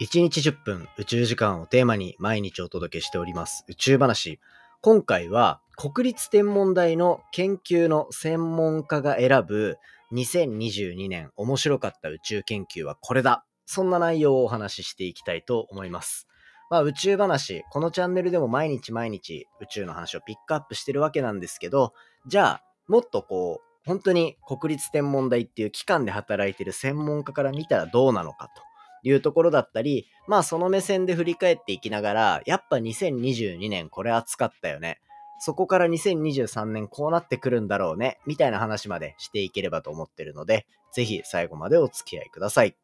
[0.00, 4.40] 1日10分宇宙時間をテーマに毎日お届けしております宇宙話。
[4.80, 9.76] 今回は国立天文台の研究の専門家が選ぶ
[10.12, 13.44] 2022年面白かった宇宙研究はこれだ。
[13.66, 16.26] そんな内容をお話ししていきたいと思います。
[16.70, 21.92] まあ宇宙話、このチャンネルでも毎日毎日宇宙の話をピックアップしてるわけなんですけど、
[22.26, 28.71] じゃあもっとこう、本当に国立天文台っていう機関で働いてる専門家から見たらどうなのかと。
[29.02, 35.00] いうところだったり、まあその目線で振り返っていきながら、やっぱ2022年これ暑かったよね。
[35.38, 42.76] そこから2023年こうなってくるんだろうね、みたいな話までしていければと思ってるので、ぜひ最後までお付き合いください。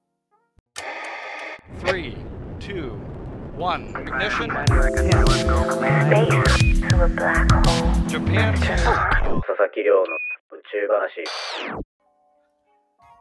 [1.85, 2.17] 3、
[2.59, 3.19] 2、
[3.59, 4.49] 1、ignition.
[8.09, 8.55] Japan.
[8.55, 11.88] 佐々木亮の宇宙話。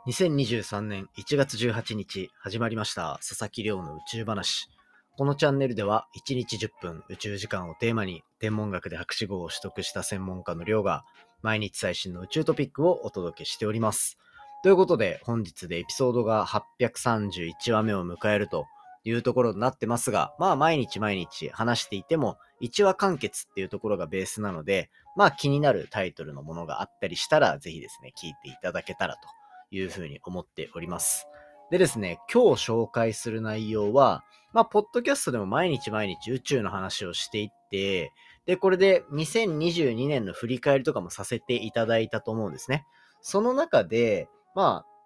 [0.08, 4.70] 2023年1月18日始まりました佐々木亮の宇宙話。
[5.18, 11.04] このチャンネルでは1日10分宇宙時間をテーマに天文学で博士号を取得した専門家の亮が
[11.42, 14.18] 毎日最新の宇宙トピックをお届けしております。
[14.64, 18.66] ということで本日でエピソードが831話目を迎えると
[19.04, 29.28] いうところになってますが、まあ毎日毎日話していても1話完結っていうところがベースなので、まあ気になるタイトルのものがあったりしたらぜひですね、聞いていただけたらと
[29.72, 31.28] いうふうに思っております。
[31.70, 34.24] でですね、今日紹介する内容は、
[34.54, 38.14] まあ、ポッドキャストでも毎日毎日宇宙の話をしていって、
[38.46, 42.86] で、これで2022年の振り返りとかもさせていただいたと思うんですね。
[43.22, 44.98] その中で、まあ、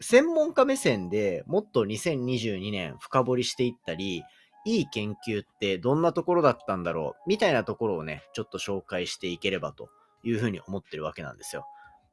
[0.00, 4.22] 専門家目線でもっと2022年深掘りしていったり、
[4.64, 9.88] いい研究ってどんなところだったんだろうみたいなところをね、ちょっと紹介していければと
[10.22, 11.66] いうふうに思ってるわけなんですよ。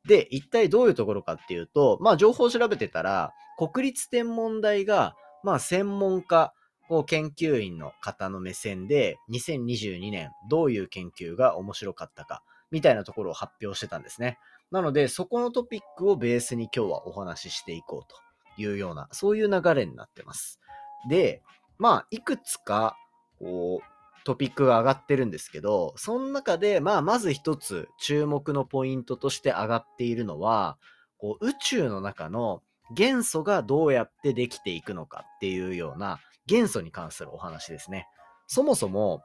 [0.08, 6.54] で、一体どういうところかっていうと、まあ情報を調べてたら、国立天文台が、まあ専門家、
[6.90, 14.38] こう研究員の方の目線で、2022年どういう研究が面白かったか、みたいなところを発表してたんですね。
[14.72, 20.60] なので、そこのトピックをベースに今日はお話ししていこうというような、そういう流れになってます。
[21.08, 21.42] で、
[21.78, 22.98] まあ、いくつか、
[23.40, 23.93] こう、
[24.24, 30.78] トピックが上がってるんですけど、その中で、まあ、まず一つ注目のポイントとして上がっているのは、
[31.18, 32.62] こう宇宙の中の
[32.94, 38.08] 元素がどうやってできていくのかっていうような元素に関するお話ですね。
[38.48, 39.24] そもそも、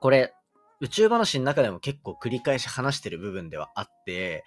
[0.00, 0.32] これ、
[0.80, 4.44] 宇宙話の中でも結構繰り返し話してる部分ではあって、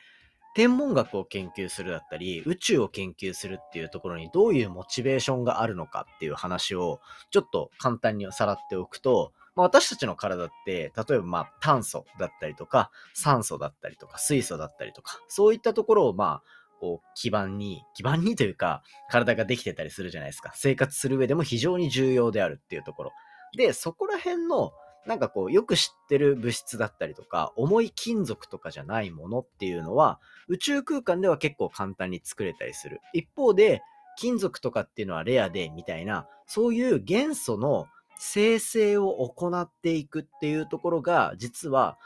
[0.56, 7.02] 天文学を研究するだったり、宇宙を研究するっていうところにどういうモチベーションがあるのかっていう話を
[7.32, 16.44] ちょっと簡単にさらっておくと、まあ、私たちの体って、例えばまあ炭素だったりとか、酸素だったりとか、水素だったりとか、そういったところをまあ、
[16.80, 20.53] こう、基盤に、基盤にというか、体ができてたりするじゃないですか。
[20.56, 23.12] 生活する上でも非常に重要であるっていうところ。
[23.58, 24.72] で、そこら辺の、
[25.06, 33.02] なんかこう、よく知ってる物質だったりとか、重い金属とかじゃないものっていうのは、宇宙空間では結構簡単に作れたりする。
[33.12, 33.81] 一方で、
[34.18, 37.88] 金属とかっていうのはレアで、みたいな、そういう元素の
[38.19, 41.97] 生成を行っていくっていうところが、実は、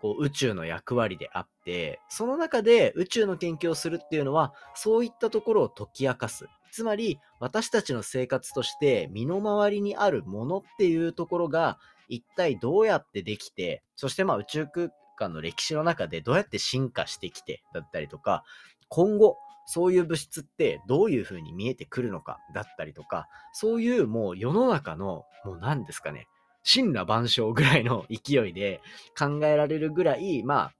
[0.00, 6.46] こう宇宙の役割であって、その中で宇宙の研究をするっていうのは、そういったところを解き明かす。
[6.72, 18.42] つまり、私たちの生活として身の回りにあるものっていうところが、一体どうやってできて、そしてまあ宇宙空間の歴史の中でどうやって進化してきてだったりとか、
[18.88, 19.36] 今後
[19.72, 26.26] そういう物質ってどういう風に見えてくるのかだったりとか、そういうもう世の中の、もう何ですかね、
[26.64, 28.80] 神羅万象ぐらいの勢いで
[29.16, 30.74] 考えられるぐらい、まあ、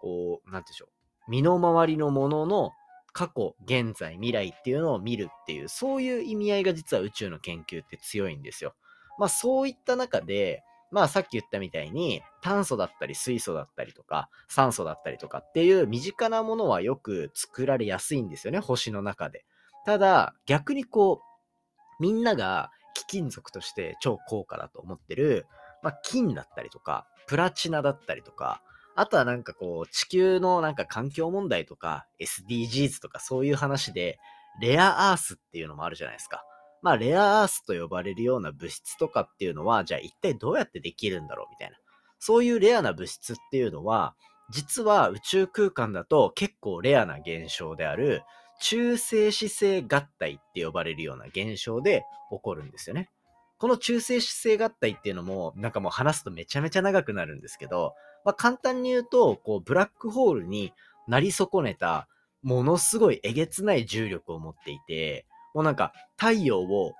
[0.00, 0.86] こう、なんでしょ
[1.28, 2.70] う、身の回りのものの
[3.12, 8.74] 過去、現在、未来っていうのを見るっていう、そういう意味合いが実は宇宙の研究って強いんですよ。
[9.18, 10.62] まあそういった中で、
[10.94, 19.44] まあさっき言ったみたいに炭素だったり水素だったりとか酸素だったりとかっていう身近なものはよく作られやすいんですよね、星の中で。
[19.84, 25.46] ただ逆にこう、みんなが貴金属として超高価だと思ってる、
[25.82, 28.62] まあ金だったりとか、プラチナだったりとか、
[28.94, 34.20] あとはなんかこう地球のなんか環境問題とか SDGs とかそういう話で
[34.60, 36.44] レアアースっていうのもあるじゃないですか。
[36.84, 41.78] まあ、レアアースと呼ばれるような物質とかっていうのは、じゃあ一体どうやってできるんだろうみたいな。
[42.18, 44.14] そういうレアな物質っていうのは、
[44.50, 48.20] 実は宇宙空間だと結構レアな現象である、
[48.60, 53.08] 中性子星合体って呼ばれるような現象で起こるんですよね。
[53.56, 57.94] この中性子星合体っていうのも、なんかもう話すとめちゃめちゃ長くなるんですけど、
[58.26, 60.74] まあ、簡単に言うと、こう、ブラックホールに
[61.08, 62.08] なり損ねた、
[62.42, 66.92] ものすごいえげつない重力を持っていて、もうなんか太陽を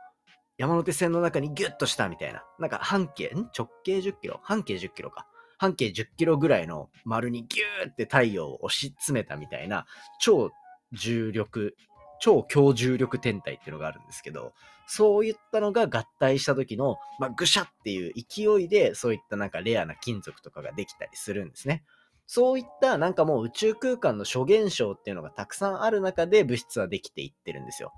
[0.56, 2.44] 山手線の中にギュッとしたみたいな。
[2.58, 3.50] なんか半径、ん？
[3.56, 4.40] 直径10キロ？
[4.42, 5.26] 半径10キロか。
[5.58, 9.86] 半径10キロぐらいの丸にギューって太陽を押し詰めたみたいな
[10.20, 10.50] 超
[10.92, 11.76] 重力、
[12.20, 14.52] 超強重力天体っていうのがあるんですけど、
[14.86, 21.82] そういったのが合体した時の、まあ、ぐしゃっていう勢いで、そういったなんかレアな金属とかができたりするんですね。
[22.26, 27.92] そういったなんかもう宇宙空間の諸現象っていうのがたくさんある中で物質はできていってるんですよ。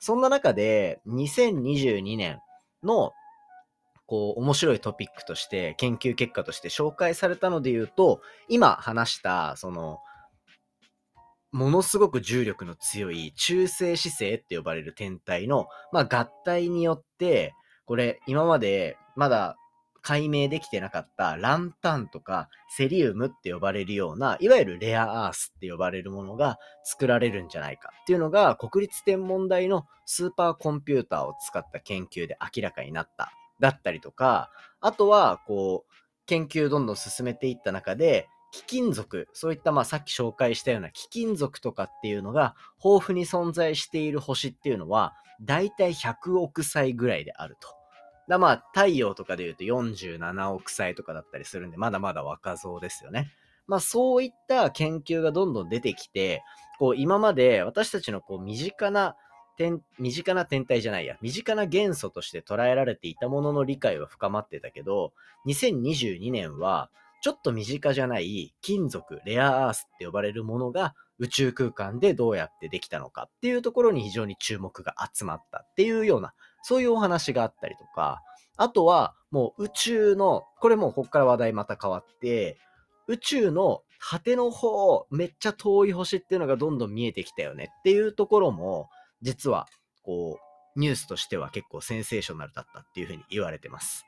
[0.00, 2.40] そんな中で、2022年
[2.82, 3.12] の
[4.10, 10.00] こう、面白いトピックとして、研究結果として紹介されたので言うと、今話した、その、
[11.52, 17.54] ものすごく重力の強い中性子星って呼ばれる天体の、まあ、合体によって、
[17.84, 19.56] これ、今までまだ
[20.02, 34.50] 解明できてなかったランタンとかセリウムって呼ばれるような、いわゆるレアアースって呼ばれるものが作られるんじゃないかっていうのが国立天文台のスーパーコンピューターを使った研究で明らかになっただったりとか、
[34.80, 35.92] あとは、こう、
[36.26, 47.68] 研究どんどん進めていった中で、貴金属、そういったまあさっき紹介したような貴金属とかっていうのが豊富に存在している星っていうのは、だいたい100億歳ぐらいであると。
[48.30, 53.32] だまあ太陽とかで言うと47億歳とかだったりするんで、まだまだ若造ですよね。
[53.66, 56.42] まあそういった研究がどんどん出てきて、
[56.78, 59.16] こう今まで私たちのこう身近な
[59.98, 65.12] 身近な天体じゃないや、身近な元素として捉えられていたものの理解は深まってたけど、
[65.46, 66.88] 2022年は、
[67.20, 76.32] ちょっと身近じゃない金属、レアアースって呼ばれるものが宇宙空間でどうやってできたのかっていうところに非常に注目が集まったっていうような、
[76.62, 78.22] そういうお話があったりとか、
[78.56, 82.58] あとはもう宇宙の、これもうここから話題また変わって、
[83.06, 88.88] 宇宙の果ての方、めっちゃ遠い星っていうのがどんどん見えてきたよねっていうところも、
[89.20, 89.66] 実は、
[90.02, 94.06] こう、ニュースとしては結構センセーショナルだったっていうふうに言われてます。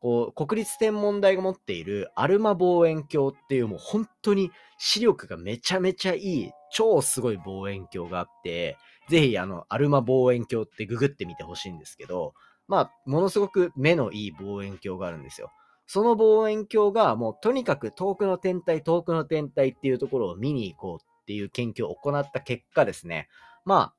[0.00, 8.76] こう、国立天文台が持っているアルマ望遠鏡っていうもう本当に視力がめちゃめちゃいい、超すごい望遠鏡があって、
[9.08, 12.34] ぜひあの、アルマ望遠鏡ってググってみてほしいんですけど、
[12.68, 15.50] まあ、ものすごく目のいい望遠鏡があるんですよ。
[15.86, 23.28] その望遠鏡がもうとにかく遠くの天体、遠くの天体っていうところを見に行こうっていう研究を行った結果ですね、
[23.64, 23.98] まあ、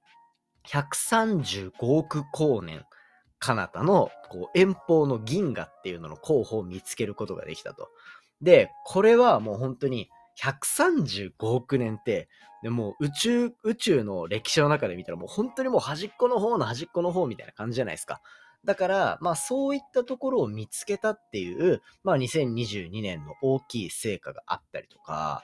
[0.67, 2.85] 135億光年
[3.39, 7.89] 彼方のこう遠方の銀河っていうのの候補を見つけることができたと。
[8.41, 10.09] で、これはもう本当に
[10.41, 12.29] 135億年って、
[12.63, 18.21] でも宇宙、宇宙の歴史の中で見たらもう本当にもう端っこの方の端っこの方みたいな感じじゃないですか。
[18.65, 25.43] だから、まあそういったところを見つけたっていう、まあ2022年の大きい成果があったりとか、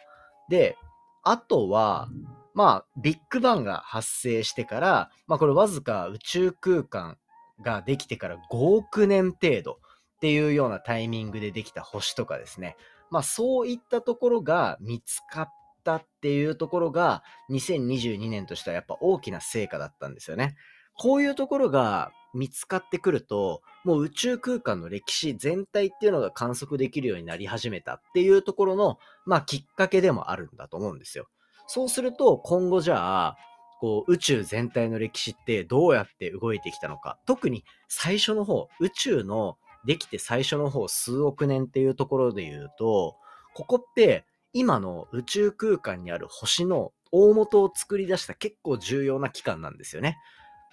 [0.50, 0.78] で、
[1.24, 2.10] あとは、
[2.54, 7.18] まあ、ビッグバンが発生してから、まあこれわずか宇宙空間
[7.62, 9.76] ができてから5億年程度っ
[10.22, 12.76] ていうようなタイミングでできた星とかですね。
[13.12, 15.50] まあそういったところが見つかっ
[15.84, 20.56] たっていうところが2022年としてはやっぱ大きな成果だったんですよね。
[20.98, 31.28] こういうところが見つかってくると、もう宇宙空間の歴史全体っていうのが観測できるようになり始めたっていうところの、まあきっかけでもあるんだと思うんですよ。
[31.68, 33.38] そうすると、今後じゃあ、
[33.86, 37.20] こう宇宙全体の歴史ってどうやって動いてきたのか。
[37.28, 43.16] 特に最初の方、宇宙のできて最初の方、数億年っていうところで言うと、
[43.54, 50.18] ここって今の宇宙空間にある星の大元を作り出した結構重要な期間なんですよね。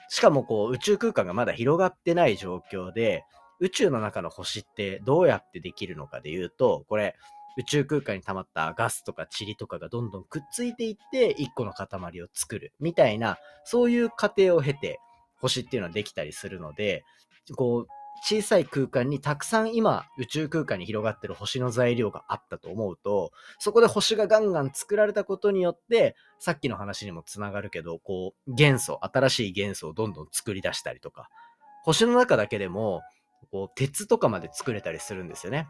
[0.08, 3.26] しかもこう宇宙空間がまだ広がってない状況で、
[3.60, 7.14] 宇宙の中の星ってどうやってできるのかで言うと、これ
[7.58, 11.86] 宇宙空間に溜まったガスとか塵とかがどんどんくっついていって一個の塊
[12.22, 14.98] を作るみたいな、そういう過程を経て
[15.40, 17.04] 星っていうのはできたりするので、
[17.56, 17.86] こう、
[18.24, 31.28] 小さい空間にたくさん今宇宙空間に広がってる星の材料があったと思うと、そこで星がガンガン作られたことによって、さっきの話にもつながるけど、こう、元素、新しい元素をどんどん作り出したりとか、
[31.84, 33.02] 星の中だけでも、
[33.50, 35.66] こう、鉄とかまで作れたりするんですよね。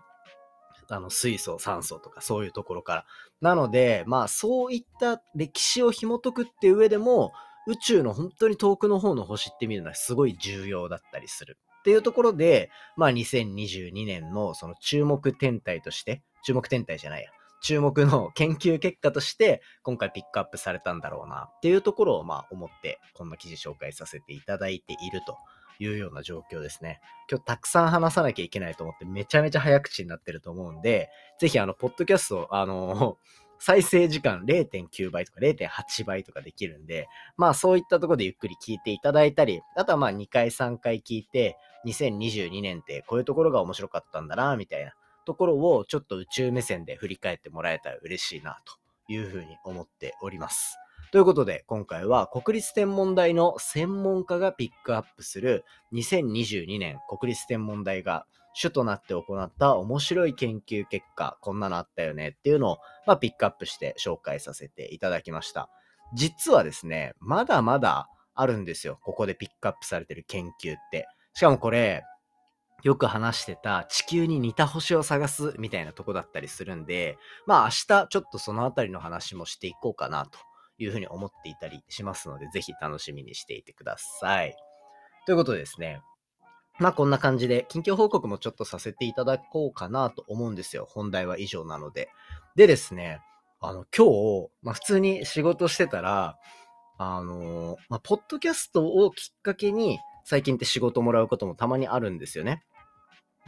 [0.92, 3.06] あの、水素、酸素とかそういうところから。
[3.40, 7.32] なので、まあそういった歴史を紐解くっていう上でも、
[7.66, 11.56] 宇宙の本当に遠くの方の星って見るのはすごい重要だったりする。
[11.80, 17.30] っていうところで、まあ2022年のその注目天体として、注目天体じゃないや、
[17.62, 25.38] 注目の研究結果として今回ピックアップされたんだろうなっていうところをまあ思ってこんな記事紹介させていただいていると
[25.82, 27.00] いうような状況ですね。
[27.28, 33.18] 今日たくさん話さなきゃいけないと思ってめちゃめちゃ早口になってると思うんで、ぜひあの、ポッドキャスト、あの、
[33.58, 50.81] 再生時間0.9倍とか0.8倍とかできるんで、まあそういったところでゆっくり聞いていただいたり、あとはまあ2回3回聞いて、2022年ってこういうところが面白かったんだな、みたいなところをちょっと宇宙目線で振り返ってもらえたら嬉しいな、というふうに思っております。
[51.12, 65.68] ということで、今回は国立天文台の専門家がピックアップする2022年国立天文台が主となって行った面白い研究結果、こんなのあったよねっていうのを、まあ、ピックアップして紹介させていただきました。
[66.14, 68.98] 実はですね、まだまだあるんですよ。
[69.02, 71.08] ここでピックアップされてる研究って。
[71.34, 72.04] しかもこれ、
[72.84, 80.38] よく話してた地球に似た星を探すみたいなとこだったりするんで、まあ明日ちょっとそのあたりの話もしていこうかなと
[80.82, 84.56] いうふうに思っていたりしますので、ぜひ楽しみにしていてください。
[85.26, 86.02] ということでですね、
[86.78, 90.86] まあこんな感じで、近況報告もちょっとさせていただこうかなと思うんですよ。
[90.88, 92.08] 本題は以上なので。
[92.56, 93.20] でですね、
[93.60, 96.38] あの、今日、まあ普通に仕事してたら、
[96.98, 102.62] あのまあ、ポッドキャストをきっかけに、最近って仕事もらうこともたまにあるんですよね。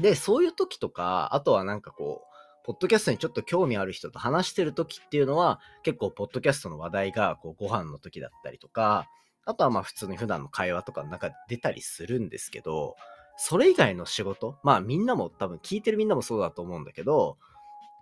[0.01, 2.34] で、そういう時とか、あとはなんかこう、
[2.65, 9.07] ポッドキャストにちょっと興味ある人と話してる時っていうのは、結構ポッドキャストの話題がこうご飯の時だったりとか、
[9.45, 12.97] あとはまあ普通に普段の会話とかの中で出たりするんですけど、
[13.37, 17.37] それ以外の仕事、まあみんなも多分聞いてるみんなもそうだと思うんだけど、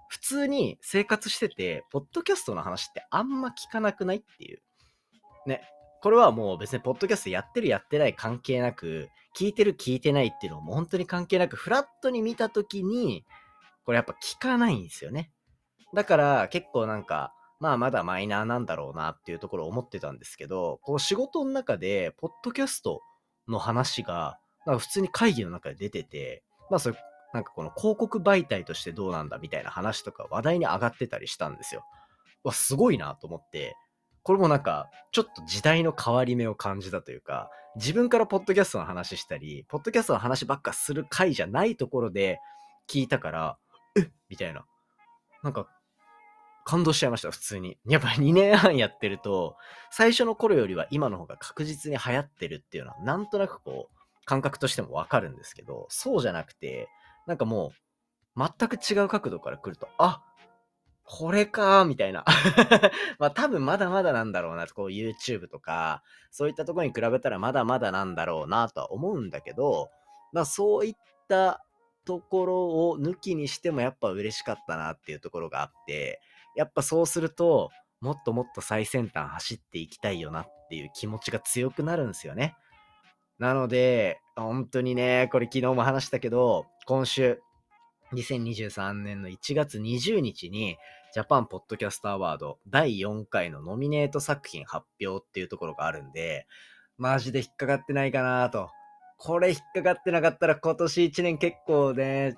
[0.08, 4.60] 普通に生活してて、ポッドキャストの話ってあんま聞かなくないっていう。
[5.46, 5.62] ね。
[6.02, 13.24] これはもう別にポッドキャストやってるやってない関係なく、聞いてる聞いてないっていうのも本当に関係なく、フラットに見たときに、
[13.84, 15.30] これやっぱ聞かないんですよね。
[15.94, 23.00] だから結構なんか、まあまだマイナーなんだろうなっていうところを思ってたんですけど、こう仕事の中で、ポッドキャスト
[23.48, 26.96] の話がなんか普通に会議の中で出てて、まあそれ、
[27.32, 31.84] なんかこの広告媒体としてどうなんだみたいな話とか話題に上がってたりしたんですよ。
[32.44, 33.76] わ、すごいなと思って、
[34.22, 42.38] これもなんか、ちょっと時代の変わり目を感じたというか、自分からポッドキャストの話したり、ポッドキャストの話ばっかする回じゃないところで
[42.88, 43.58] 聞いたから、
[43.96, 44.64] えみたいな。
[45.42, 45.66] なんか、
[46.64, 47.78] 感動しちゃいました、普通に。
[47.86, 49.56] やっぱ2年半やってると、
[49.90, 56.88] 最初の頃よりは今の方が確実に流行ってるっていうのは、なんとなくこう、感覚としてもわかるんですけど、そうじゃなくて、
[57.26, 57.72] なんかも
[58.36, 60.22] う、全く違う角度から来ると、あ
[61.04, 62.24] これかみたいな。
[63.18, 69.90] まあ多分まだまだなんだろうな、こう YouTube とか、そういったところに比べたらまだまだなんだろうなとは思うんだけど、
[70.32, 70.94] まあそういっ
[71.28, 71.64] た
[72.04, 76.20] ところを抜きにしてもやっぱ嬉しかったなっていうところがあって、
[76.56, 82.56] やっぱそうすると、もっともっと最先端走っていきたいよなっていう気持ちが強くなるんですよね。
[83.38, 87.40] なので、本当にね、これ昨日も話したけど、今週、
[88.12, 90.76] 2023年の1月20日に、
[91.14, 96.46] ジャパンポッドキャストアワード第4回のノミネート作品発表っていうところがあるんで、
[96.96, 98.70] マジで引っかかってないかなと。
[99.24, 102.34] これ引っかかってなかったら今年1年結構ね、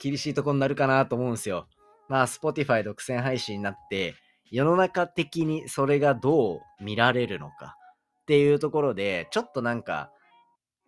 [0.00, 1.68] 厳しいとこになるかなと思うんですよ。
[2.08, 4.14] まあ、Spotify 独占配信になって、
[4.50, 7.76] 世の中的にそれがどう見られるのか
[8.22, 10.10] っていうところで、ちょっとなんか、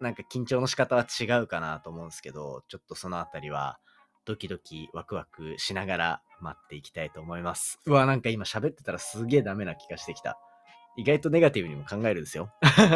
[0.01, 3.79] なんか緊張の仕方は違うかなと思うんですけど、ちょっとそのあたりは
[4.25, 7.81] ドキドキワクワクしながら待っていきたいと思います。
[7.85, 10.39] うわ、なんか今喋ってたらすげえダメな気がしてきた。
[10.97, 12.53] 意外とネガティブにも考えるんですよ。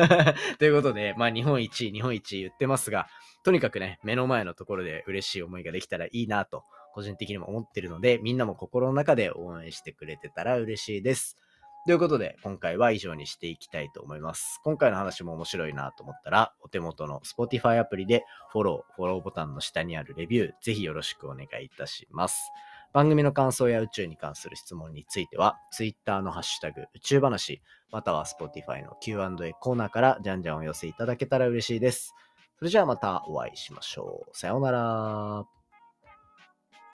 [0.59, 3.09] ということで、まあ日本一、日本一言ってますが、
[3.45, 11.39] とにかくね、目の前のところで嬉しい思いができたらいいなと、個人的にも思ってるので、みんなも心の中で応援してくれてたら嬉しいです。
[11.87, 14.61] ということで、今回は以上にしていきたいと思います。
[14.63, 22.53] 今回の話も面白いなと思ったら、お手元の Spotify アプリでフォロー、フォローボタンの下にあるレビュー、ぜひよろしくお願いいたします。
[22.93, 32.15] 番組の感想や宇宙に関する質問については、Twitter のハッシュタグ宇宙話、または Spotify の Q&A コーナーからじゃんじゃんお寄せいただけたら嬉しいです。
[32.59, 34.37] それじゃあまたお会いしましょう。
[34.37, 35.58] さようなら。